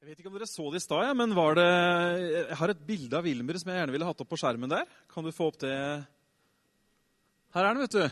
[0.00, 2.86] Jeg vet ikke om dere så det i stad, ja, men det Jeg har et
[2.88, 4.86] bilde av Wilmer som jeg gjerne ville hatt opp på skjermen der.
[5.12, 5.74] Kan du få opp det
[7.52, 8.06] Her er den, vet du.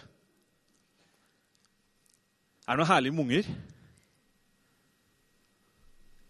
[2.69, 3.48] Er det noe herlig med unger?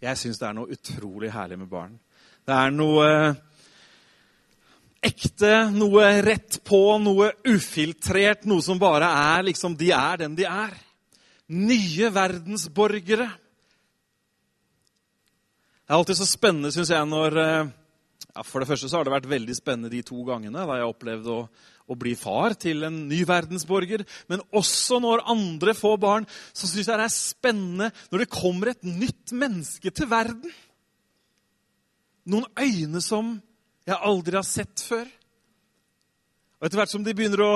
[0.06, 1.98] Jeg syns det er noe utrolig herlig med barn.
[2.46, 3.10] Det er noe
[5.10, 10.46] ekte, noe rett på, noe ufiltrert, noe som bare er liksom De er den de
[10.46, 10.78] er.
[11.50, 13.26] Nye verdensborgere.
[15.88, 19.12] Det er alltid så spennende, syns jeg, når ja, For det første så har det
[19.14, 21.44] vært veldig spennende de to gangene da jeg opplevde å,
[21.88, 24.02] å bli far til en ny verdensborger.
[24.28, 28.74] Men også når andre får barn, så syns jeg det er spennende når det kommer
[28.74, 30.52] et nytt menneske til verden.
[32.28, 33.38] Noen øyne som
[33.88, 35.08] jeg aldri har sett før.
[36.58, 37.54] Og etter hvert som, de begynner å,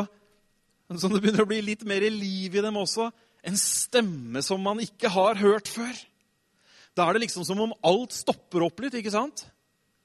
[0.97, 3.11] som det begynner å bli litt mer liv i dem også,
[3.45, 5.93] en stemme som man ikke har hørt før.
[6.97, 8.99] Da er det liksom som om alt stopper opp litt.
[9.01, 9.47] ikke sant?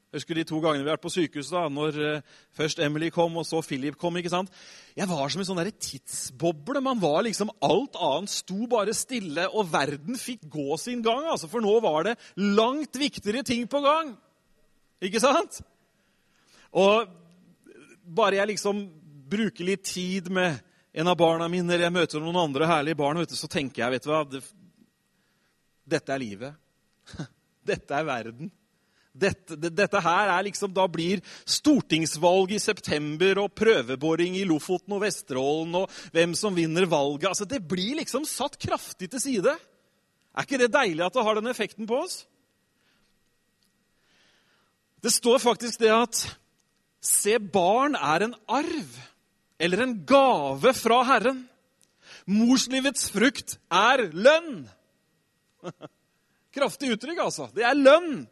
[0.08, 3.10] Jeg husker de to gangene vi har vært på sykehuset, da, når uh, først Emily
[3.12, 4.16] kom, og så Philip kom.
[4.16, 4.54] ikke sant?
[4.96, 6.80] Jeg var som en sånn tidsboble.
[6.84, 11.28] Man var liksom, Alt annet sto bare stille, og verden fikk gå sin gang.
[11.28, 14.16] altså, For nå var det langt viktigere ting på gang.
[15.04, 15.60] Ikke sant?
[16.72, 17.12] Og
[18.08, 18.80] bare jeg liksom
[19.28, 20.56] bruker litt tid med
[20.98, 23.98] en av barna mine, eller jeg møter noen andre herlige barn, du, så tenker jeg
[23.98, 24.42] vet du hva, det,
[25.88, 26.56] Dette er livet.
[27.70, 28.52] Dette er verden.
[29.18, 34.94] Dette, det, dette, her er liksom, Da blir stortingsvalg i september og prøveboring i Lofoten
[34.94, 39.56] og Vesterålen og hvem som vinner valget altså, Det blir liksom satt kraftig til side.
[40.38, 42.22] Er ikke det deilig at det har den effekten på oss?
[45.02, 46.24] Det står faktisk det at
[47.02, 48.98] se, barn er en arv
[49.58, 51.46] eller en gave fra Herren.
[52.28, 54.68] Morslivets frukt er lønn.
[56.58, 57.48] Kraftig uttrykk, altså.
[57.54, 58.26] Det er lønn.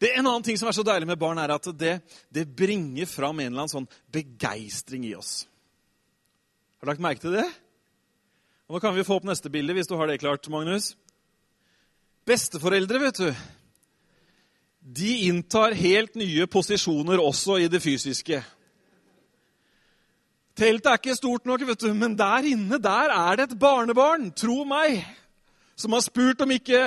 [0.00, 1.98] Det er En annen ting som er så deilig med barn, er at det,
[2.32, 5.44] det bringer fram en eller annen sånn begeistring i oss.
[6.78, 7.48] Har du lagt merke til det?
[8.68, 10.94] Og Nå kan vi få opp neste bilde, hvis du har det klart, Magnus.
[12.28, 13.28] Besteforeldre, vet du,
[14.80, 18.40] de inntar helt nye posisjoner også i det fysiske.
[20.56, 24.30] Teltet er ikke stort nok, vet du, men der inne der er det et barnebarn,
[24.32, 25.02] tro meg,
[25.80, 26.84] som har spurt om ikke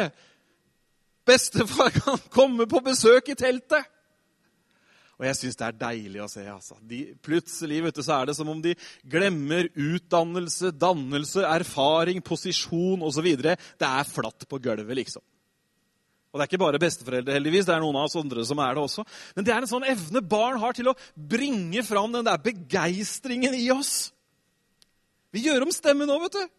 [1.28, 3.90] bestefar kan komme på besøk i teltet.
[5.20, 6.44] Og jeg syns det er deilig å se.
[6.50, 6.76] altså.
[6.90, 8.74] De, plutselig vet du, så er det som om de
[9.08, 13.30] glemmer utdannelse, dannelse, erfaring, posisjon osv.
[13.40, 13.56] Det
[13.88, 15.24] er flatt på gulvet, liksom.
[16.34, 17.68] Og det er ikke bare besteforeldre, heldigvis.
[17.70, 19.06] Det er noen av oss andre som er det også.
[19.38, 23.54] Men det er en sånn evne barn har til å bringe fram den der begeistringen
[23.54, 24.10] i oss.
[25.34, 26.56] Vi gjør om stemmen nå, vet du.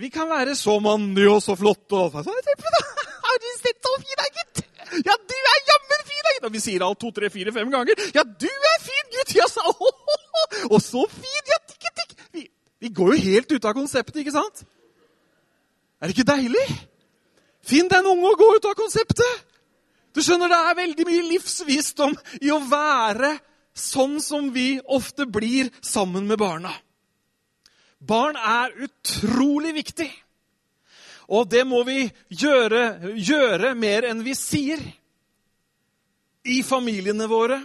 [0.00, 2.14] Vi kan være så mandige og så flotte og
[3.30, 4.62] Har du sett så fin da, gutt?
[5.06, 6.46] Ja, du er jammen fin, da, gutt!
[6.48, 8.00] Og vi sier alt to, tre, fire, fem ganger.
[8.16, 9.34] Ja, du er fin, gutt!
[9.36, 9.74] Ja, så.
[10.72, 11.44] Og så fin!
[11.52, 12.16] Ja, tikk, tikk.
[12.32, 12.46] Vi,
[12.80, 14.64] vi går jo helt ut av konseptet, ikke sant?
[16.00, 16.66] Er det ikke deilig?
[17.70, 19.46] Finn deg en unge og gå ut av konseptet!
[20.16, 23.36] Du skjønner, Det er veldig mye livsvisdom i å være
[23.76, 26.72] sånn som vi ofte blir sammen med barna.
[28.00, 30.08] Barn er utrolig viktig.
[31.30, 34.80] Og det må vi gjøre, gjøre mer enn vi sier.
[36.40, 37.60] I familiene våre,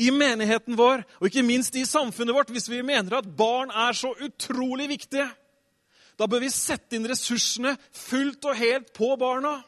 [0.00, 3.92] i menigheten vår og ikke minst i samfunnet vårt, hvis vi mener at barn er
[3.96, 5.28] så utrolig viktige.
[6.16, 9.58] Da bør vi sette inn ressursene fullt og helt på barna.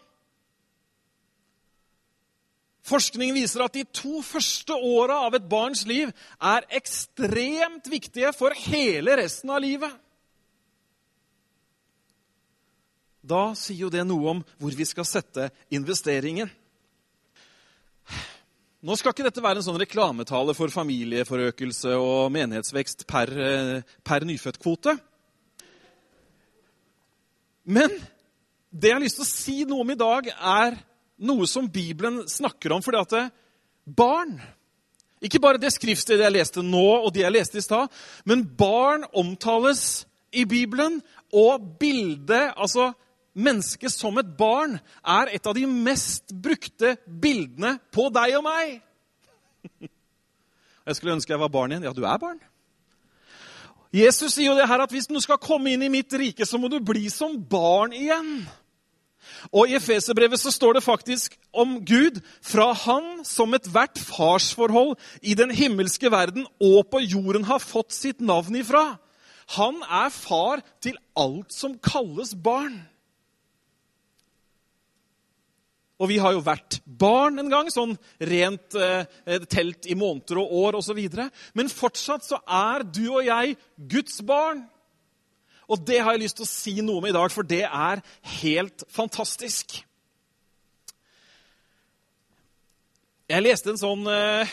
[2.82, 6.10] Forskning viser at de to første åra av et barns liv
[6.42, 9.92] er ekstremt viktige for hele resten av livet.
[13.22, 16.50] Da sier jo det noe om hvor vi skal sette investeringen.
[18.82, 23.30] Nå skal ikke dette være en sånn reklametale for familieforøkelse og menighetsvekst per,
[24.02, 24.96] per nyfødtkvote.
[27.62, 27.94] Men
[28.74, 30.82] det jeg har lyst til å si noe om i dag, er
[31.22, 32.82] noe som Bibelen snakker om.
[32.82, 33.24] fordi at det,
[33.86, 34.40] barn
[35.22, 37.86] Ikke bare det skriftstedet jeg leste nå, og det jeg leste i stad,
[38.26, 40.96] men barn omtales i Bibelen,
[41.32, 42.92] og bildet, altså
[43.34, 48.80] mennesket som et barn, er et av de mest brukte bildene på deg og meg.
[50.82, 51.84] Jeg skulle ønske jeg var barn igjen.
[51.86, 52.40] Ja, du er barn.
[53.94, 56.58] Jesus sier jo det her at hvis du skal komme inn i mitt rike, så
[56.58, 58.40] må du bli som barn igjen.
[59.50, 65.34] Og I Efeserbrevet så står det faktisk om Gud fra Han som ethvert farsforhold i
[65.38, 68.96] den himmelske verden og på jorden har fått sitt navn ifra.
[69.58, 72.78] Han er far til alt som kalles barn.
[76.02, 77.94] Og vi har jo vært barn en gang, sånn
[78.26, 79.04] rent eh,
[79.46, 80.98] telt i måneder og år osv.
[81.54, 84.64] Men fortsatt så er du og jeg Guds barn.
[85.72, 88.02] Og det har jeg lyst til å si noe om i dag, for det er
[88.42, 89.78] helt fantastisk.
[93.32, 94.50] Jeg leste en sånn eh,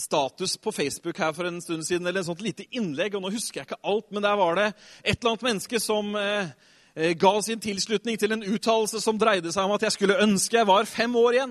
[0.00, 3.34] status på Facebook her for en stund siden, eller en sånt lite innlegg, og nå
[3.34, 4.70] husker jeg ikke alt, men der var det
[5.02, 6.48] et eller annet menneske som eh,
[6.96, 10.56] Eh, ga sin tilslutning til en uttalelse som dreide seg om at jeg skulle ønske
[10.56, 11.50] jeg var fem år igjen.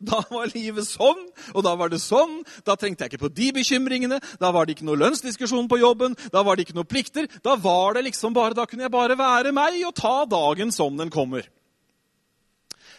[0.00, 2.38] Da var livet sånn, og da var det sånn.
[2.64, 4.16] Da trengte jeg ikke på de bekymringene.
[4.40, 6.16] Da var det ikke noe lønnsdiskusjon på jobben.
[6.32, 7.28] Da var det ikke noe plikter.
[7.44, 10.96] Da var det liksom bare, da kunne jeg bare være meg og ta dagen som
[10.96, 11.44] den kommer.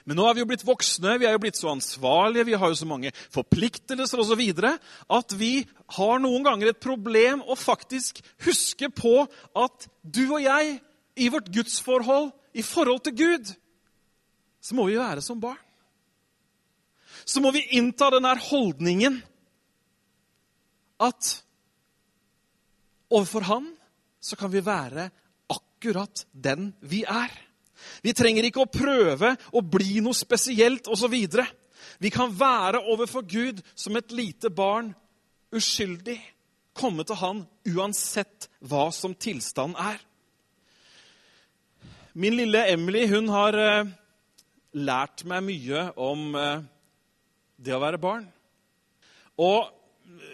[0.05, 2.71] Men nå er vi jo blitt voksne, vi er jo blitt så ansvarlige, vi har
[2.71, 4.41] jo så mange forpliktelser osv.
[5.13, 5.51] at vi
[5.97, 10.79] har noen ganger et problem å faktisk huske på at du og jeg
[11.21, 13.53] i vårt gudsforhold, i forhold til Gud,
[14.61, 15.59] så må vi være som barn.
[17.31, 19.21] Så må vi innta denne holdningen
[21.01, 21.29] at
[23.11, 23.69] overfor Han
[24.21, 25.07] så kan vi være
[25.51, 27.31] akkurat den vi er.
[28.03, 31.15] Vi trenger ikke å prøve å bli noe spesielt osv.
[32.03, 34.91] Vi kan være overfor Gud som et lite barn,
[35.55, 36.19] uskyldig,
[36.77, 37.41] komme til Han
[37.71, 39.97] uansett hva som tilstanden er.
[42.13, 43.89] Min lille Emily hun har eh,
[44.75, 46.63] lært meg mye om eh,
[47.61, 48.25] det å være barn.
[49.41, 49.69] Og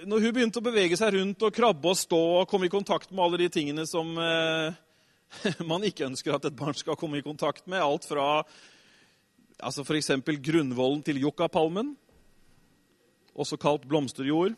[0.08, 3.12] når hun begynte å bevege seg rundt og krabbe og stå og komme i kontakt
[3.12, 4.78] med alle de tingene som eh,
[5.72, 8.28] man ikke ønsker at et barn skal komme i kontakt med, alt fra
[9.58, 10.14] altså f.eks.
[10.44, 11.96] grunnvollen til yuccapalmen,
[13.38, 14.56] også kalt blomsterjord,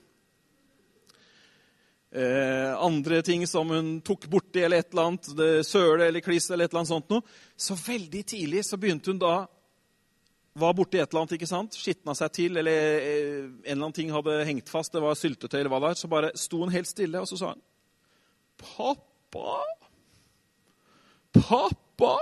[2.16, 5.32] eh, andre ting som hun tok borti, eller et eller annet,
[5.68, 7.40] søle eller kliss eller et eller annet sånt noe.
[7.60, 9.34] Så veldig tidlig så begynte hun da
[10.60, 11.76] var borti et eller annet, ikke sant?
[11.78, 15.60] skitna seg til, eller eh, en eller annen ting hadde hengt fast, det var syltetøy
[15.60, 17.66] eller hva det var, så bare sto hun helt stille, og så sa hun
[18.60, 19.60] Pappa?
[21.32, 22.16] Pappa?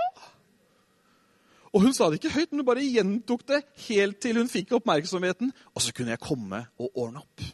[1.74, 4.72] Og hun sa det ikke høyt, men hun bare gjentok det helt til hun fikk
[4.78, 5.50] oppmerksomheten.
[5.74, 7.44] Og så kunne jeg komme og ordne opp.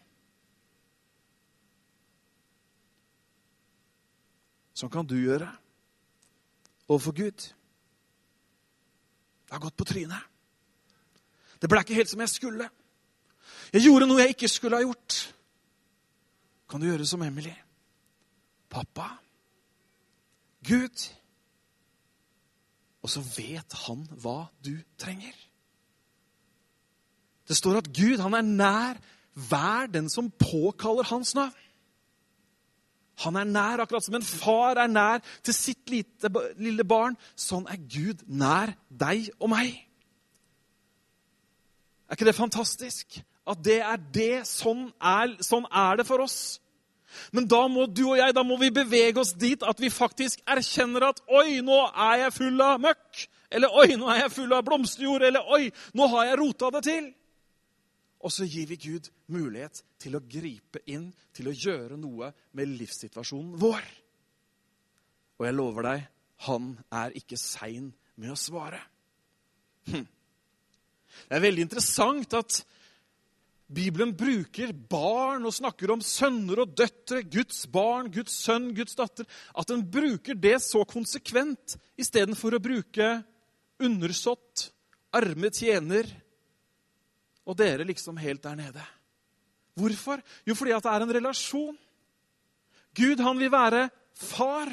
[4.75, 5.49] Sånn kan du gjøre
[6.89, 7.49] overfor Gud.
[9.45, 10.34] Jeg har gått på trynet.
[11.61, 12.69] Det ble ikke helt som jeg skulle.
[13.73, 15.19] Jeg gjorde noe jeg ikke skulle ha gjort.
[16.71, 17.53] Kan du gjøre som Emily?
[18.71, 19.11] Pappa,
[20.65, 21.11] Gud
[23.05, 25.35] Og så vet han hva du trenger.
[27.45, 29.01] Det står at Gud han er nær
[29.35, 31.53] hver den som påkaller hans navn.
[33.23, 37.15] Han er nær, akkurat som en far er nær til sitt lite, lille barn.
[37.37, 39.77] Sånn er Gud nær deg og meg.
[42.09, 43.21] Er ikke det fantastisk?
[43.49, 44.45] At det er det.
[44.49, 46.59] Sånn er, sånn er det for oss.
[47.33, 50.43] Men da må du og jeg da må vi bevege oss dit at vi faktisk
[50.51, 53.27] erkjenner at Oi, nå er jeg full av møkk.
[53.55, 55.27] Eller oi, nå er jeg full av blomsterjord.
[55.29, 57.13] Eller oi, nå har jeg rota det til.
[58.25, 62.73] Og så gir vi Gud mulighet til å gripe inn, til å gjøre noe med
[62.81, 63.85] livssituasjonen vår.
[65.39, 66.07] Og jeg lover deg,
[66.49, 67.91] han er ikke sein
[68.21, 68.81] med å svare.
[69.91, 70.07] Hm.
[71.29, 72.61] Det er veldig interessant at
[73.75, 79.27] Bibelen bruker barn og snakker om sønner og døtre, Guds barn, Guds sønn, Guds datter.
[79.57, 83.09] At den bruker det så konsekvent istedenfor å bruke
[83.83, 84.69] undersått,
[85.15, 86.09] arme tjener,
[87.45, 88.85] og dere liksom helt der nede.
[89.75, 90.21] Hvorfor?
[90.47, 91.77] Jo, fordi at det er en relasjon.
[92.95, 94.71] Gud, han vil være far.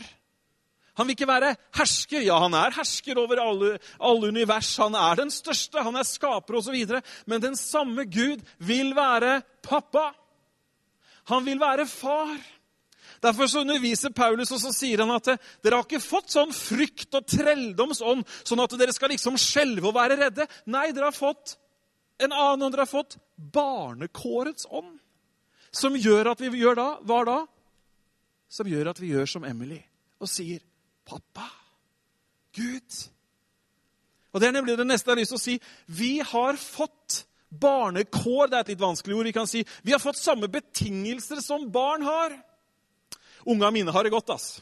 [0.99, 2.23] Han vil ikke være hersker.
[2.25, 4.73] Ja, han er hersker over alle, alle univers.
[4.81, 6.79] Han er den største, han er skaper osv.
[7.25, 10.11] Men den samme Gud vil være pappa.
[11.31, 12.35] Han vil være far.
[13.21, 17.13] Derfor så underviser Paulus, og så sier han at dere har ikke fått sånn frykt
[17.19, 20.47] og trelldomsånd, sånn at dere skal liksom skjelve og være redde.
[20.73, 21.59] Nei, dere har fått
[22.21, 24.99] en annen ånd dere har fått, barnekårets ånd.
[25.73, 27.37] Som gjør at vi gjør da Hva da?
[28.51, 29.79] Som gjør at vi gjør som Emily
[30.21, 30.59] og sier
[31.11, 31.49] 'Pappa,
[32.55, 33.09] Gud'.
[34.31, 35.55] Og Det er nemlig det neste jeg har lyst til å si.
[35.87, 38.47] Vi har fått barnekår.
[38.47, 39.27] Det er et litt vanskelig ord.
[39.27, 42.37] Vi kan si vi har fått samme betingelser som barn har.
[43.43, 44.61] Unga mine har det godt, ass.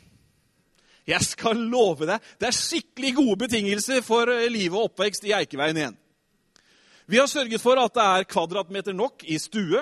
[1.06, 5.77] Jeg skal love deg, det er skikkelig gode betingelser for livet og oppvekst i Eikeveien
[5.77, 5.96] igjen.
[7.10, 9.82] Vi har sørget for at det er kvadratmeter nok i stue,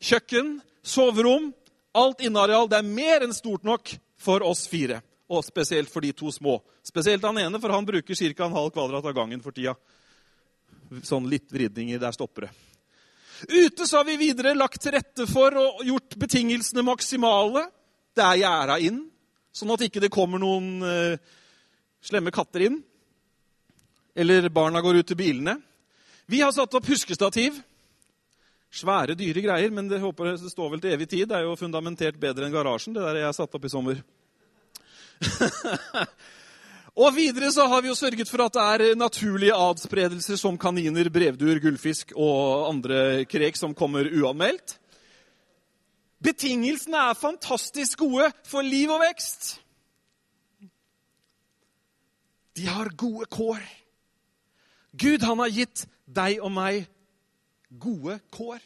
[0.00, 1.50] kjøkken, soverom.
[1.92, 2.70] Alt inneareal.
[2.72, 5.02] Det er mer enn stort nok for oss fire.
[5.32, 6.58] Og spesielt for de to små.
[6.84, 8.44] Spesielt han ene, for han bruker ca.
[8.44, 9.74] en halv kvadrat av gangen for tida.
[11.02, 11.98] sånn litt vridninger.
[11.98, 12.50] Der stopper det.
[13.48, 17.64] Ute så har vi videre lagt til rette for og gjort betingelsene maksimale.
[18.14, 19.00] Det er gjerda inn,
[19.52, 21.16] sånn at ikke det kommer noen uh,
[22.04, 22.82] slemme katter inn.
[24.14, 25.56] Eller barna går ut til bilene.
[26.28, 27.56] Vi har satt opp huskestativ.
[28.72, 31.26] Svære, dyre greier, men det, håper det står vel til evig tid.
[31.28, 33.98] Det er jo fundamentert bedre enn garasjen, det der jeg har satt opp i sommer.
[37.02, 41.08] Og videre så har vi jo sørget for at det er naturlige adspredelser som kaniner,
[41.08, 44.76] brevduer, gullfisk og andre krek som kommer uanmeldt.
[46.22, 49.56] Betingelsene er fantastisk gode for liv og vekst.
[52.56, 53.62] De har gode kår.
[54.92, 56.84] Gud, han har gitt deg og meg
[57.80, 58.60] gode kår.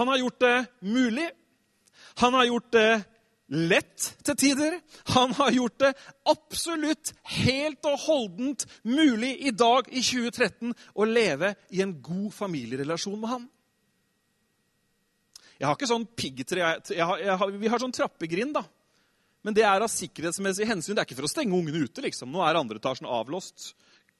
[0.00, 1.28] Han har gjort det mulig.
[2.24, 2.90] Han har gjort det
[3.52, 4.78] lett til tider.
[5.14, 5.92] Han har gjort det
[6.28, 13.20] absolutt helt og holdent mulig i dag i 2013 å leve i en god familierelasjon
[13.20, 13.44] med han.
[15.56, 18.66] Jeg har ikke sånn piggtre Vi har sånn trappegrind, da.
[19.46, 20.96] Men det er av sikkerhetsmessige hensyn.
[20.96, 22.02] Det er ikke for å stenge ungene ute.
[22.02, 22.32] liksom.
[22.34, 23.72] Nå er andre etasjen avlåst.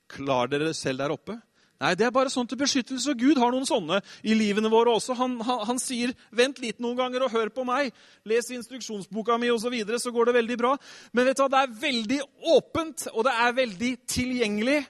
[0.06, 1.34] Klar dere selv der oppe.
[1.76, 3.12] Nei, det er bare sånn til beskyttelse.
[3.20, 5.12] Gud har noen sånne i livene våre også.
[5.18, 7.92] Han, han, han sier 'vent litt noen ganger og hør på meg'.
[8.24, 10.72] Les instruksjonsboka mi, osv., så, videre, så går det veldig bra.
[11.12, 12.20] Men vet du hva, det er veldig
[12.56, 14.80] åpent, og det er veldig tilgjengelig.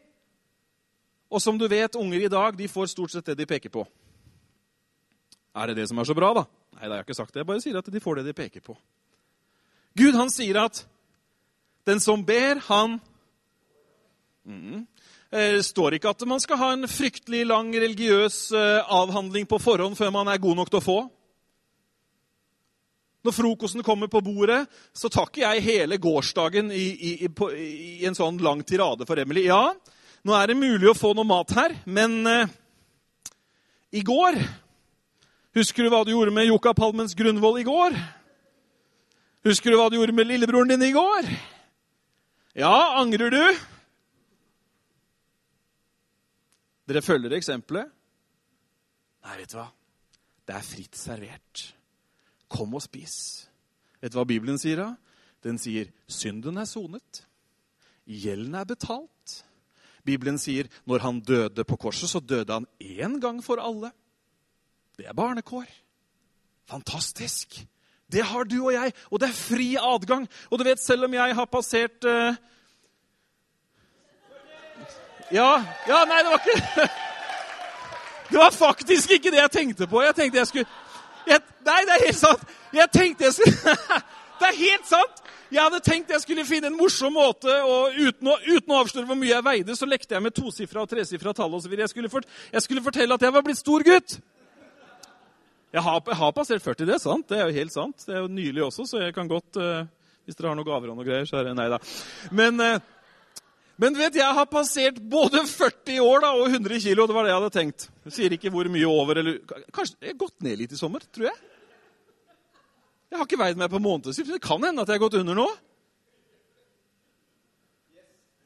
[1.30, 3.82] Og som du vet, unger i dag de får stort sett det de peker på.
[5.56, 6.44] Er det det som er så bra, da?
[6.76, 7.42] Nei, det har jeg ikke sagt det.
[7.42, 8.76] Jeg bare sier at de får det de peker på.
[9.96, 10.84] Gud, han sier at
[11.88, 12.98] den som ber, han
[14.44, 14.84] mm,
[15.32, 19.98] eh, står ikke at man skal ha en fryktelig lang religiøs eh, avhandling på forhånd
[19.98, 20.98] før man er god nok til å få.
[23.26, 24.60] Når frokosten kommer på bordet,
[24.94, 29.06] så tar ikke jeg hele gårsdagen i, i, i, på, i, en sånn lang tirade
[29.08, 29.48] for Emily.
[29.48, 29.72] Ja,
[30.22, 32.54] nå er det mulig å få noe mat her, men eh,
[33.98, 34.38] i går
[35.56, 37.94] Husker du hva du gjorde med Joka Palmens Grunvoll i går?
[39.48, 41.30] Husker du hva du gjorde med lillebroren din i går?
[42.60, 43.40] Ja, angrer du?
[46.86, 47.90] Dere følger eksempelet?
[49.26, 49.66] Nei, vet du hva?
[50.46, 51.64] Det er fritt servert.
[52.46, 53.16] Kom og spis.
[53.98, 54.90] Vet du hva Bibelen sier da?
[55.42, 57.24] Den sier synden er sonet.
[58.06, 59.40] Gjelden er betalt.
[60.06, 63.90] Bibelen sier når han døde på korset, så døde han én gang for alle.
[64.96, 65.66] Det er barnekår.
[66.70, 67.58] Fantastisk.
[68.06, 70.28] Det har du og jeg, og det er fri adgang.
[70.50, 72.38] Og du vet, selv om jeg har passert uh,
[75.32, 75.50] ja,
[75.88, 76.88] ja, nei, det var ikke
[78.30, 80.00] Det var faktisk ikke det jeg tenkte på.
[80.02, 80.66] Jeg tenkte jeg skulle
[81.26, 82.42] jeg, Nei, det er helt sant.
[82.74, 83.76] Jeg tenkte jeg skulle
[84.40, 85.22] Det er helt sant!
[85.46, 89.06] Jeg hadde tenkt jeg skulle finne en morsom måte, og uten å, uten å avsløre
[89.08, 91.70] hvor mye jeg veide, så lekte jeg med tosifra og tresifra tall osv.
[91.70, 94.16] Jeg, skulle fort, jeg skulle fortelle at jeg var blitt stor gutt.
[95.76, 97.28] Jeg har, jeg har, passert 40, det er sant.
[97.30, 98.04] Det er jo helt sant.
[98.08, 99.86] Det er jo nylig også, så jeg kan godt uh,
[100.26, 101.78] Hvis dere har noen gaver og noe greier, så er det Nei da.
[102.34, 102.78] Men uh,
[103.76, 107.04] men vet, jeg har passert både 40 år da, og 100 kilo.
[107.04, 107.88] Det var det jeg hadde tenkt.
[108.06, 109.20] Jeg sier ikke hvor mye over.
[109.20, 109.36] eller...
[109.74, 111.36] Kanskje jeg har gått ned litt i sommer, tror jeg.
[113.12, 114.30] Jeg har ikke veid meg på månedsvis.
[114.32, 115.46] Det kan hende at jeg har gått under nå.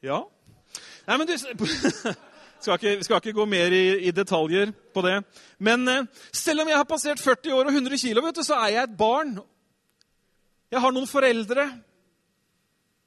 [0.03, 0.19] Ja.
[1.07, 5.15] Nei, men du skal ikke, skal ikke gå mer i, i, detaljer på det.
[5.63, 8.59] Men eh, selv om jeg har passert 40 år og 100 kilo, vet du, så
[8.65, 9.37] er jeg et barn.
[10.75, 11.69] Jeg har noen foreldre.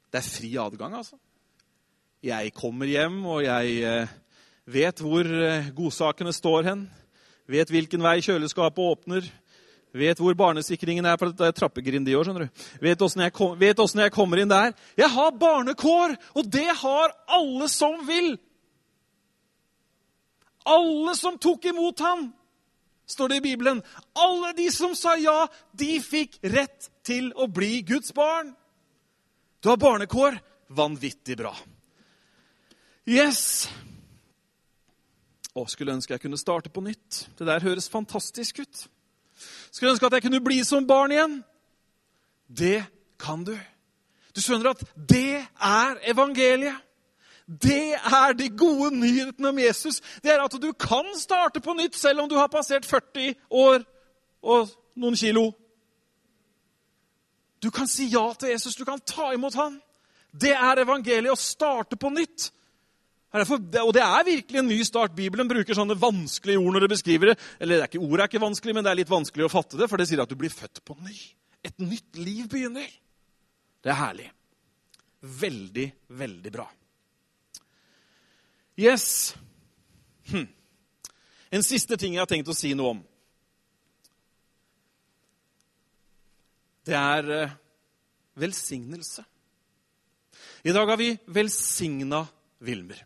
[0.09, 1.21] Det er fri adgang, altså
[2.25, 4.13] jeg kommer hjem, og jeg eh,
[4.71, 6.85] vet hvor eh, godsakene står hen.
[7.51, 9.27] Vet hvilken vei kjøleskapet åpner.
[9.95, 12.27] Vet hvor barnesikringen er, for det er trappegrind i år.
[12.27, 12.63] skjønner du.
[12.83, 13.35] Vet åssen jeg,
[14.07, 14.73] jeg kommer inn der.
[14.99, 18.33] Jeg har barnekår, og det har alle som vil.
[20.65, 22.31] Alle som tok imot ham,
[23.07, 23.85] står det i Bibelen.
[24.17, 25.45] Alle de som sa ja,
[25.77, 28.55] de fikk rett til å bli Guds barn.
[29.61, 30.41] Du har barnekår.
[30.75, 31.53] Vanvittig bra.
[33.05, 33.69] Yes!
[35.55, 37.27] Å, skulle ønske jeg kunne starte på nytt.
[37.39, 38.87] Det der høres fantastisk ut.
[39.71, 41.37] Skulle ønske at jeg kunne bli som barn igjen.
[42.49, 42.81] Det
[43.21, 43.55] kan du.
[44.35, 46.81] Du skjønner at det er evangeliet.
[47.45, 50.01] Det er de gode nyhetene om Jesus.
[50.25, 53.85] Det er at du kan starte på nytt selv om du har passert 40 år
[54.43, 55.51] og noen kilo.
[57.61, 58.77] Du kan si ja til Jesus.
[58.77, 59.77] Du kan ta imot han.
[60.33, 62.49] Det er evangeliet å starte på nytt.
[63.35, 65.15] Og det er virkelig en ny start.
[65.17, 67.39] Bibelen bruker sånne vanskelige ord når det beskriver det.
[67.59, 69.81] Eller det er ikke, Ordet er ikke vanskelig, men det er litt vanskelig å fatte
[69.81, 71.17] det, for det sier at du blir født på ny.
[71.67, 72.87] Et nytt liv begynner.
[73.83, 74.29] Det er herlig.
[75.25, 75.87] Veldig,
[76.21, 76.67] veldig bra.
[78.79, 79.35] Yes.
[80.31, 80.47] Hm.
[81.55, 83.03] En siste ting jeg har tenkt å si noe om.
[86.85, 87.57] Det er eh,
[88.39, 89.25] velsignelse.
[90.65, 92.23] I dag har vi velsigna
[92.65, 93.03] Vilmer.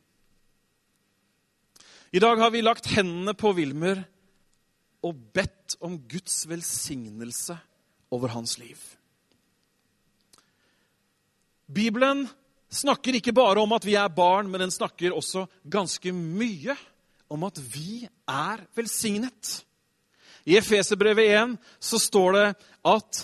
[2.08, 4.00] I dag har vi lagt hendene på Wilmer
[5.04, 7.58] og bedt om Guds velsignelse
[8.14, 8.78] over hans liv.
[11.68, 12.24] Bibelen
[12.72, 16.76] snakker ikke bare om at vi er barn, men den snakker også ganske mye
[17.28, 19.58] om at vi er velsignet.
[20.48, 22.46] I Efeserbrevet 1 så står det
[22.88, 23.20] at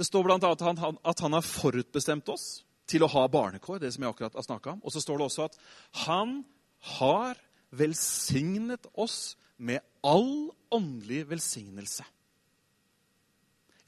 [0.00, 3.82] det står blant annet at han, at han har forutbestemt oss til å ha barnekår,
[3.84, 4.80] det som jeg akkurat har snakka om.
[4.80, 5.60] Og så står det også at
[6.08, 6.38] han
[6.96, 7.36] har
[7.70, 12.04] velsignet oss med all åndelig velsignelse.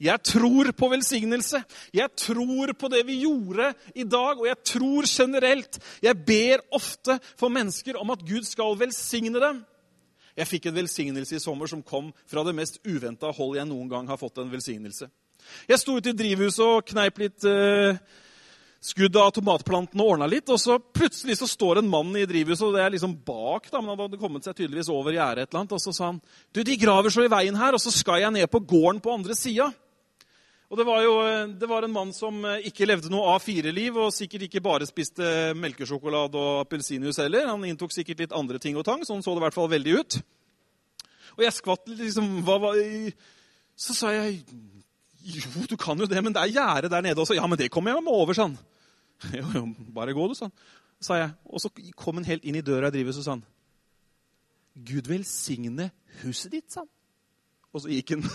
[0.03, 1.61] Jeg tror på velsignelse.
[1.93, 5.79] Jeg tror på det vi gjorde i dag, og jeg tror generelt.
[6.01, 9.63] Jeg ber ofte for mennesker om at Gud skal velsigne dem.
[10.37, 13.89] Jeg fikk en velsignelse i sommer som kom fra det mest uventa hold jeg noen
[13.89, 15.07] gang har fått en velsignelse.
[15.69, 17.99] Jeg sto ute i drivhuset og kneip litt eh,
[18.83, 20.49] skudd av tomatplantene ordna litt.
[20.51, 23.79] Og så plutselig så står en mann i drivhuset, og det er liksom bak, da,
[23.79, 25.77] men han hadde kommet seg tydeligvis over gjerdet et eller annet.
[25.77, 26.19] Og så sa han
[26.51, 29.15] du, de graver så i veien her, og så skal jeg ned på gården på
[29.15, 29.69] andre sida.
[30.73, 31.15] Og det var jo
[31.61, 36.39] det var en mann som ikke levde noe A4-liv, og sikkert ikke bare spiste melkesjokolade
[36.39, 37.51] og appelsinjuice heller.
[37.51, 39.99] Han inntok sikkert litt andre ting og tang, sånn så det i hvert fall veldig
[40.01, 40.17] ut.
[41.37, 42.73] Og jeg skvatt liksom hva, hva,
[43.77, 44.41] Så sa jeg
[45.23, 47.37] jo, du kan jo det, men det er gjerde der nede også.
[47.37, 48.57] Ja, men det kommer jeg meg over, sånn.
[49.39, 50.51] Jo, jo, bare gå, du, sånn.
[51.03, 51.31] sa jeg.
[51.45, 53.45] Og så kom han helt inn i døra jeg driver, så sa han
[54.73, 55.91] Gud velsigne
[56.23, 56.91] huset ditt, sa han.
[57.73, 58.25] Og så gikk han.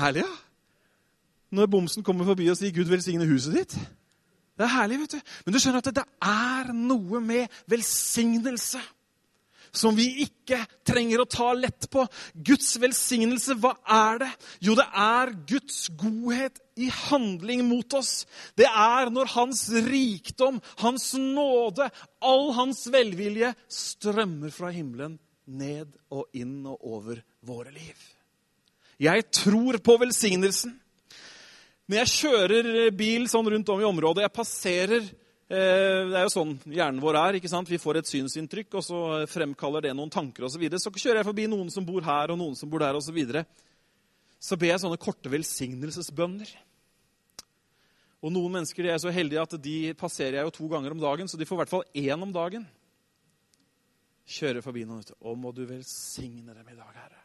[0.00, 0.32] herlig, ja.
[1.54, 3.78] Når bomsen kommer forbi og sier 'Gud velsigne huset ditt'.
[4.58, 5.20] Det er herlig, vet du.
[5.46, 8.80] Men du skjønner at det er noe med velsignelse
[9.76, 12.04] som vi ikke trenger å ta lett på.
[12.34, 14.30] Guds velsignelse, hva er det?
[14.68, 18.24] Jo, det er Guds godhet i handling mot oss.
[18.58, 21.90] Det er når Hans rikdom, Hans nåde,
[22.24, 27.98] all Hans velvilje strømmer fra himmelen ned og inn og over våre liv.
[29.02, 30.78] Jeg tror på velsignelsen.
[31.90, 35.08] Når jeg kjører bil sånn rundt om i området, jeg passerer
[35.54, 37.38] det er jo sånn hjernen vår er.
[37.38, 37.70] ikke sant?
[37.70, 40.56] Vi får et synsinntrykk, og så fremkaller det noen tanker osv.
[40.56, 40.82] Så, videre.
[40.82, 43.10] så kjører jeg forbi noen som bor her, og noen som bor der osv.
[43.10, 43.44] Så, videre.
[44.42, 46.54] så ber jeg sånne korte velsignelsesbønner.
[48.24, 51.28] Og noen mennesker er så heldige at de passerer jeg jo to ganger om dagen,
[51.28, 52.64] så de får i hvert fall én om dagen.
[54.24, 55.04] Kjører forbi noen.
[55.20, 57.20] Å, må du velsigne dem i dag, Herre.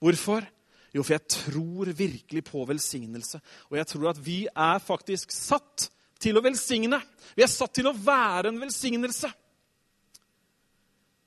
[0.00, 0.46] Hvorfor?
[0.94, 3.42] Jo, for jeg tror virkelig på velsignelse.
[3.68, 7.00] Og jeg tror at vi er faktisk satt til å velsigne.
[7.36, 9.30] Vi er satt til å være en velsignelse.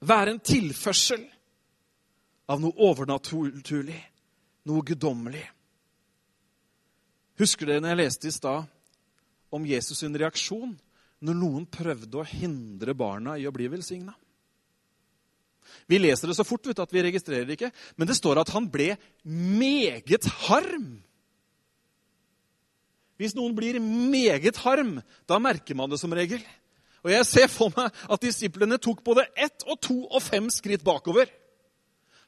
[0.09, 1.25] Være en tilførsel
[2.49, 3.99] av noe overnaturlig,
[4.69, 5.45] noe guddommelig.
[7.39, 8.65] Husker dere når jeg leste i stad
[9.55, 10.73] om Jesus' sin reaksjon
[11.25, 14.15] når noen prøvde å hindre barna i å bli velsigna?
[15.89, 18.51] Vi leser det så fort vet, at vi registrerer det ikke, men det står at
[18.55, 20.97] han ble meget harm.
[23.19, 26.39] Hvis noen blir meget harm, da merker man det som regel.
[27.03, 30.83] Og Jeg ser for meg at disiplene tok både ett og to og fem skritt
[30.87, 31.27] bakover.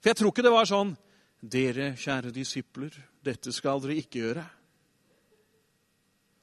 [0.02, 0.96] For jeg tror ikke det var sånn
[1.42, 2.94] Dere, kjære disipler,
[3.26, 4.44] dette skal dere ikke gjøre.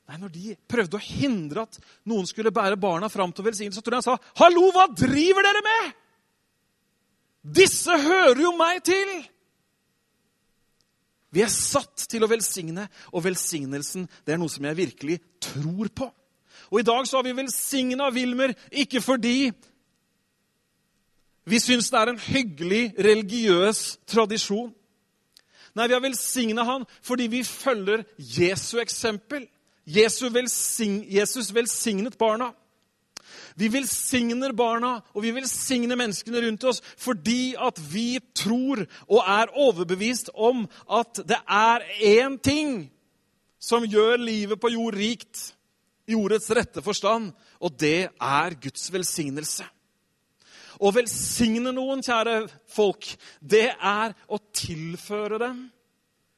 [0.09, 3.95] Nei, Når de prøvde å hindre at noen skulle bære barna fram til velsignelse, tror
[3.95, 5.93] jeg han sa, 'Hallo, hva driver dere med?'
[7.45, 9.29] Disse hører jo meg til!
[11.31, 15.91] Vi er satt til å velsigne, og velsignelsen det er noe som jeg virkelig tror
[15.93, 16.09] på.
[16.73, 19.51] Og I dag så har vi velsigna Wilmer ikke fordi
[21.49, 24.73] vi syns det er en hyggelig religiøs tradisjon.
[25.77, 29.47] Nei, vi har velsigna han fordi vi følger Jesu eksempel.
[29.89, 30.33] Jesus,
[31.09, 32.51] Jesus velsignet barna.
[33.59, 39.55] Vi velsigner barna og vi velsigner menneskene rundt oss fordi at vi tror og er
[39.59, 42.87] overbevist om at det er én ting
[43.59, 45.49] som gjør livet på jord rikt
[46.09, 49.67] i ordets rette forstand, og det er Guds velsignelse.
[50.79, 53.11] Å velsigne noen, kjære folk,
[53.43, 55.67] det er å tilføre dem,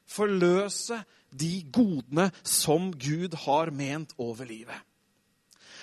[0.09, 0.97] forløse
[1.31, 4.75] de godene som Gud har ment over livet.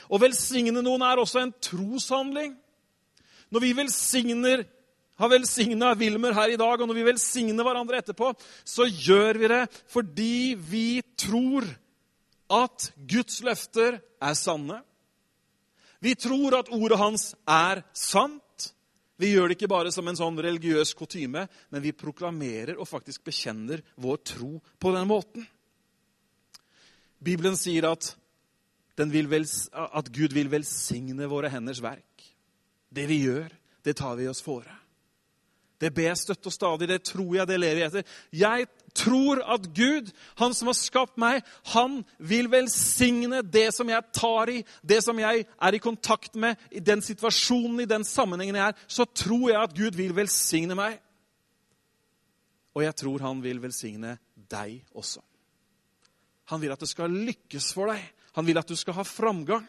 [0.08, 2.56] Å velsigne noen er også en troshandling.
[3.52, 4.64] Når vi velsigner,
[5.18, 8.32] har velsigna Wilmer her i dag, og når vi velsigner hverandre etterpå,
[8.64, 10.34] så gjør vi det fordi
[10.70, 11.66] vi tror
[12.58, 14.80] at Guds løfter er sanne.
[16.00, 18.70] Vi tror at ordet hans er sant.
[19.18, 23.24] Vi gjør det ikke bare som en sånn religiøs kutyme, men vi proklamerer og faktisk
[23.26, 25.46] bekjenner vår tro på den måten.
[27.18, 28.12] Bibelen sier at,
[28.98, 29.30] vil
[29.72, 32.26] at Gud vil velsigne våre henders verk.
[32.90, 33.52] Det vi gjør,
[33.84, 34.74] det tar vi oss fore.
[35.78, 36.88] Det ber jeg støtt og stadig.
[36.90, 38.14] Det tror jeg, det lever jeg etter.
[38.34, 38.66] Jeg
[38.98, 44.50] tror at Gud, han som har skapt meg, han vil velsigne det som jeg tar
[44.50, 48.72] i, det som jeg er i kontakt med, i den situasjonen, i den sammenhengen jeg
[48.72, 48.82] er.
[48.90, 50.98] Så tror jeg at Gud vil velsigne meg.
[52.74, 54.16] Og jeg tror han vil velsigne
[54.50, 55.22] deg også.
[56.50, 58.02] Han vil at det skal lykkes for deg.
[58.36, 59.66] Han vil at du skal ha framgang.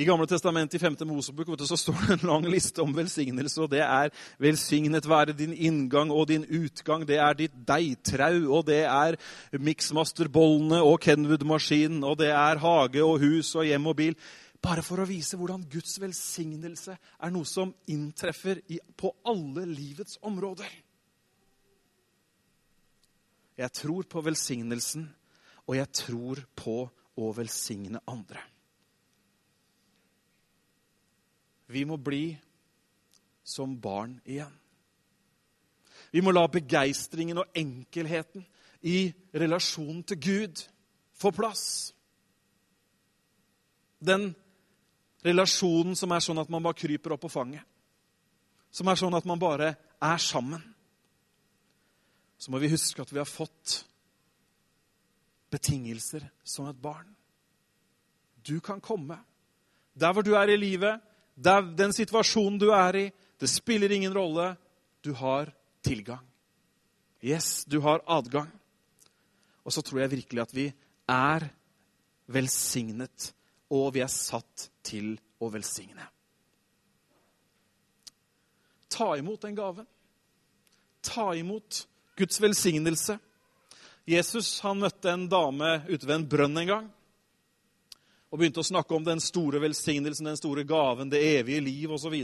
[0.00, 0.94] I Gamle testamentet i 5.
[1.04, 3.60] Mosebok så står det en lang liste om velsignelse.
[3.60, 7.04] og Det er 'velsignet være din inngang og din utgang'.
[7.04, 9.16] Det er ditt deigtrau, og det er
[9.52, 14.16] miksmasterbollene og Kenwood-maskinen, og det er hage og hus og hjem og bil.
[14.62, 18.60] Bare for å vise hvordan Guds velsignelse er noe som inntreffer
[18.96, 20.70] på alle livets områder.
[23.60, 25.04] Jeg tror på velsignelsen,
[25.68, 26.76] og jeg tror på
[27.20, 28.40] å velsigne andre.
[31.70, 32.32] Vi må bli
[33.44, 34.54] som barn igjen.
[36.10, 38.42] Vi må la begeistringen og enkelheten
[38.82, 40.64] i relasjonen til Gud
[41.20, 41.92] få plass.
[44.00, 44.30] Den
[45.22, 47.62] relasjonen som er sånn at man bare kryper opp på fanget.
[48.72, 50.62] Som er sånn at man bare er sammen.
[52.40, 53.82] Så må vi huske at vi har fått
[55.52, 57.08] betingelser som et barn.
[58.40, 59.18] Du kan komme.
[59.92, 61.02] Der hvor du er i livet,
[61.36, 63.06] det er den situasjonen du er i.
[63.36, 64.54] Det spiller ingen rolle.
[65.04, 65.52] Du har
[65.84, 66.24] tilgang.
[67.20, 68.48] Yes, du har adgang.
[69.64, 70.66] Og så tror jeg virkelig at vi
[71.08, 71.44] er
[72.30, 73.34] velsignet,
[73.68, 76.08] og vi er satt til å velsigne.
[78.90, 79.86] Ta imot den gaven.
[81.04, 81.84] Ta imot
[82.18, 83.18] Guds velsignelse.
[84.08, 86.88] Jesus han møtte en dame ute ved en brønn en gang
[88.30, 92.14] og begynte å snakke om den store velsignelsen, den store gaven, det evige liv osv.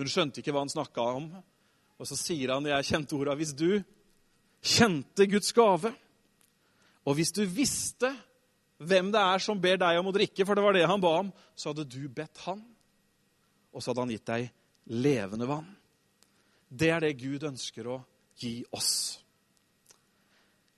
[0.00, 1.26] Hun skjønte ikke hva han snakka om.
[2.00, 3.82] Og så sier han, jeg kjente orda, hvis du
[4.64, 5.92] kjente Guds gave,
[7.04, 8.08] og hvis du visste
[8.82, 11.12] hvem det er som ber deg om å drikke, for det var det han ba
[11.20, 12.62] om, så hadde du bedt han,
[13.70, 14.48] og så hadde han gitt deg
[15.04, 15.68] levende vann.
[16.72, 18.00] Det er det Gud ønsker å
[18.38, 19.18] gi oss.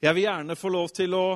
[0.05, 1.27] Jeg vil gjerne få lov til å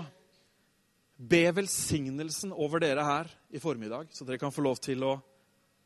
[1.19, 5.17] be velsignelsen over dere her i formiddag, så dere kan få lov til å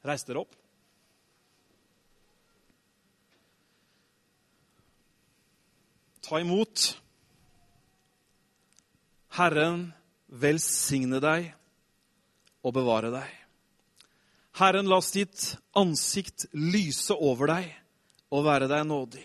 [0.04, 0.56] reise dere opp.
[6.22, 6.88] Ta imot.
[9.32, 9.88] Herren
[10.28, 11.52] velsigne deg
[12.62, 13.30] og bevare deg.
[14.60, 17.70] Herren la sitt ansikt lyse over deg
[18.32, 19.24] og være deg nådig.